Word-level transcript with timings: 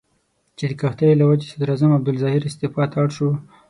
چې 0.57 0.63
د 0.69 0.71
قحطۍ 0.81 1.11
له 1.19 1.25
وجې 1.29 1.47
صدراعظم 1.51 1.91
عبدالظاهر 1.97 2.41
استعفا 2.49 2.83
ته 2.91 2.95
اړ 3.03 3.09
شو. 3.17 3.29